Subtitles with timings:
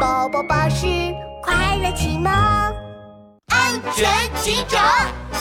[0.00, 0.86] 宝宝巴士
[1.42, 2.32] 快乐启蒙，
[3.48, 4.08] 安全
[4.40, 4.82] 警长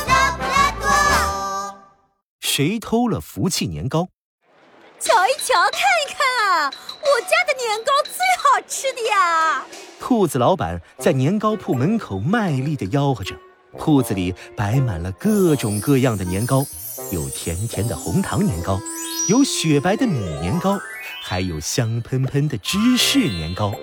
[0.05, 1.79] 拉布拉多。
[2.41, 4.09] 谁偷了福气年糕？
[4.99, 6.65] 瞧一瞧，看一看啊！
[6.65, 9.63] 我家的年糕最好吃的呀！
[9.97, 13.33] 兔子老板在年糕铺门口卖力地吆喝着，
[13.77, 16.65] 铺子里摆满了各种各样的年糕，
[17.13, 18.77] 有甜甜的红糖年糕，
[19.29, 20.77] 有雪白的米年糕，
[21.23, 23.73] 还有香喷喷的芝士年糕，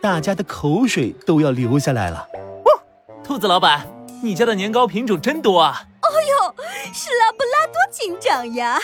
[0.00, 2.26] 大家的口水都要流下来了。
[2.64, 2.80] 哦
[3.22, 3.86] 兔子老板，
[4.22, 5.86] 你家的年糕品种真多啊！
[6.02, 6.54] 哦呦，
[6.92, 8.80] 是拉布拉多警长呀！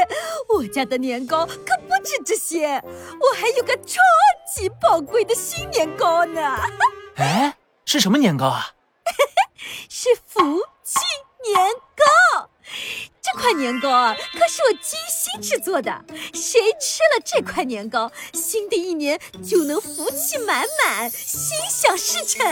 [0.48, 4.00] 我家的年糕可不止这些，我还有个超
[4.54, 6.40] 级宝贵的新年糕呢！
[7.16, 8.70] 哎，是什么年糕啊？
[9.90, 10.40] 是福
[10.82, 11.00] 气
[11.52, 11.89] 年糕。
[13.32, 16.04] 这块年糕啊，可是我精心制作的。
[16.34, 22.44] 谁吃了这块年糕，新的一年就能福气满满，心想事成。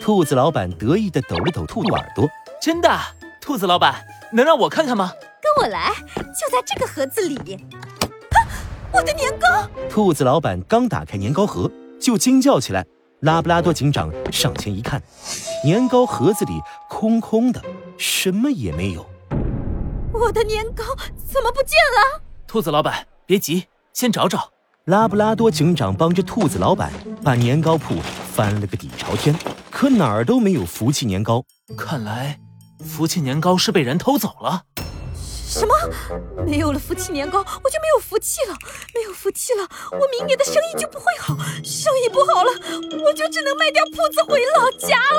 [0.00, 2.26] 兔子老板得意地抖了抖兔耳朵。
[2.62, 2.98] 真的，
[3.42, 5.12] 兔子老板能让我看看吗？
[5.42, 7.54] 跟我来，就在这个盒子里。
[7.54, 8.36] 啊，
[8.90, 9.68] 我的年糕！
[9.90, 12.86] 兔子老板刚打开年糕盒，就惊叫起来。
[13.20, 15.02] 拉布拉多警长上前一看，
[15.62, 16.52] 年糕盒子里
[16.88, 17.60] 空空的，
[17.98, 19.04] 什么也没有。
[20.12, 20.84] 我的年糕
[21.30, 22.22] 怎么不见了？
[22.46, 24.50] 兔子老板，别急，先找找。
[24.84, 26.90] 拉布拉多警长帮着兔子老板
[27.22, 27.96] 把年糕铺
[28.32, 29.38] 翻了个底朝天，
[29.70, 31.44] 可哪儿都没有福气年糕。
[31.76, 32.40] 看来。
[32.84, 34.62] 福气年糕是被人偷走了？
[35.14, 35.74] 什么？
[36.46, 38.54] 没有了福气年糕，我就没有福气了。
[38.94, 41.34] 没有福气了，我明年的生意就不会好。
[41.64, 42.50] 生意不好了，
[43.04, 45.17] 我就只能卖掉铺子回老家了。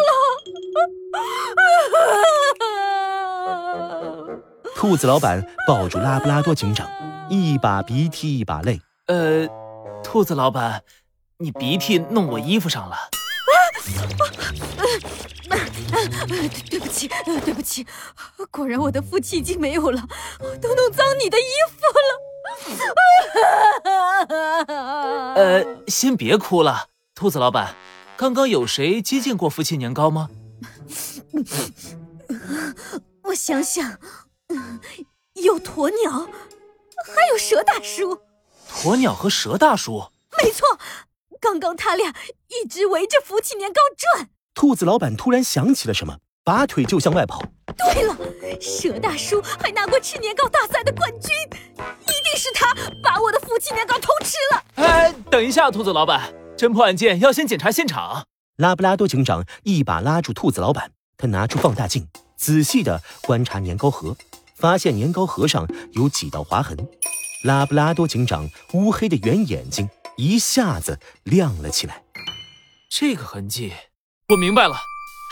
[4.89, 6.89] 兔子老板抱住拉布拉多警长，
[7.29, 8.81] 一把鼻涕一把泪。
[9.05, 9.47] 呃，
[10.03, 10.81] 兔子老板，
[11.37, 12.95] 你鼻涕弄我衣服上了。
[12.95, 13.01] 啊
[16.71, 17.07] 对不起，
[17.45, 17.85] 对不起，
[18.49, 20.01] 果然我的福气已经没有了，
[20.59, 21.77] 都弄脏你的衣服
[22.09, 22.17] 了。
[25.35, 27.75] 呃，先别哭了，兔子老板，
[28.17, 30.29] 刚刚有谁接近过福气年糕吗？
[33.25, 33.99] 我想想，
[35.33, 36.11] 有鸵鸟，
[37.05, 38.19] 还有蛇大叔。
[38.81, 40.03] 鸵鸟和蛇大叔？
[40.41, 40.65] 没错，
[41.39, 42.13] 刚刚他俩
[42.47, 44.29] 一直围着福气年糕转。
[44.53, 47.43] 兔子老板突然想起了什么，拔腿就向外跑。
[47.77, 48.17] 对了，
[48.59, 51.31] 蛇大叔还拿过吃年糕大赛的冠军，
[52.01, 54.63] 一定是他把我的福气年糕偷吃了。
[54.75, 58.25] 哎，等一下，兔子老板，侦破案件要先检查现场。
[58.57, 64.17] 拉布拉多警长一把拉住兔子老板，他拿出放大镜，仔细的观察年糕盒，
[64.59, 66.77] 发现年糕盒上有几道划痕。
[67.45, 72.03] 拉布拉多警长乌黑的圆眼睛一下子亮了起来，
[72.91, 73.71] 这个痕迹。
[74.27, 74.75] 我明白了，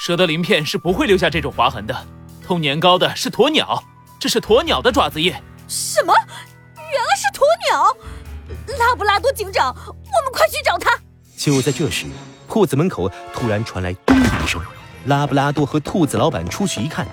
[0.01, 2.07] 蛇的鳞片是不会留下这种划痕的。
[2.45, 3.83] 偷年糕的是鸵鸟，
[4.17, 5.33] 这是鸵鸟的爪子印。
[5.67, 6.13] 什么？
[6.77, 7.97] 原来是鸵鸟！
[8.79, 10.97] 拉布拉多警长，我们快去找他！
[11.35, 12.05] 就在这时，
[12.47, 14.61] 铺子门口突然传来咚的一声。
[15.05, 17.05] 拉布拉多和兔子老板出去一看，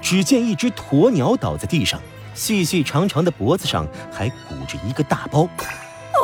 [0.00, 2.00] 只见一只鸵鸟倒在地上，
[2.34, 5.42] 细细长长的脖子上还鼓着一个大包。
[5.42, 6.20] 哦，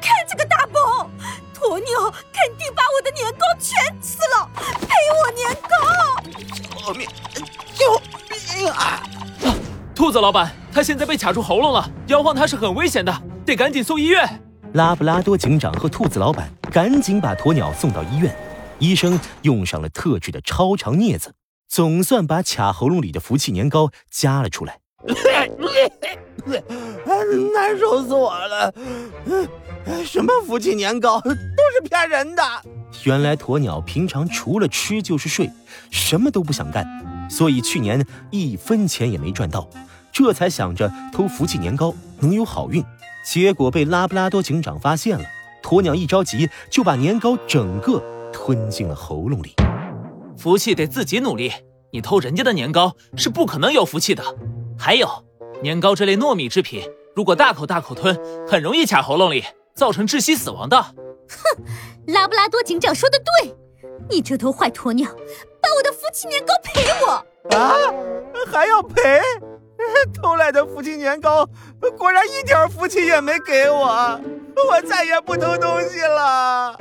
[0.00, 1.08] 看这个大包！
[1.54, 4.88] 鸵鸟肯定把我的年糕全吃了，赔
[5.22, 5.76] 我年糕
[6.86, 7.08] 救命！
[7.74, 8.00] 救
[8.60, 9.02] 命啊！
[9.94, 14.42] 兔子老板，他现在被卡住喉咙了，摇晃他是很危险的，得赶紧送医院。
[14.74, 18.34] 拉布拉多警长和兔子老板赶紧把鸵鸟送到医院，
[18.78, 21.34] 医生用上了特制的超长镊子，
[21.68, 24.78] 总算把卡喉咙里的福气年糕夹了出来。
[27.54, 28.72] 难受死我了！
[30.04, 32.42] 什么福气年糕都是骗人的。
[33.04, 35.50] 原来鸵鸟平常除了吃就是睡，
[35.90, 36.86] 什么都不想干，
[37.28, 39.68] 所以去年一分钱也没赚到，
[40.12, 42.84] 这才想着偷福气年糕能有好运，
[43.24, 45.24] 结果被拉布拉多警长发现了。
[45.62, 48.00] 鸵鸟一着急就把年糕整个
[48.32, 49.54] 吞进了喉咙里。
[50.38, 51.52] 福气得自己努力，
[51.90, 54.22] 你偷人家的年糕是不可能有福气的。
[54.78, 55.08] 还有，
[55.62, 56.82] 年糕这类糯米制品，
[57.14, 59.44] 如果大口大口吞，很容易卡喉咙里，
[59.74, 60.80] 造成窒息死亡的。
[60.80, 60.94] 哼，
[62.06, 63.54] 拉布拉多警长说的对，
[64.10, 65.10] 你这头坏鸵鸟，
[65.60, 67.74] 把我的福气年糕赔我啊！
[68.52, 69.20] 还要赔？
[70.20, 71.48] 偷来的福气年糕
[71.98, 73.86] 果然一点福气也没给我，
[74.68, 76.76] 我再也不偷东西了。